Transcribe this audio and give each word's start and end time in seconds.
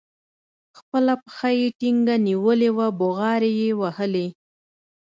خپله 0.77 1.13
پښه 1.23 1.49
يې 1.59 1.67
ټينګه 1.79 2.15
نيولې 2.27 2.69
وه 2.77 2.87
بوغارې 2.99 3.51
يې 3.61 3.69
وهلې. 3.79 4.27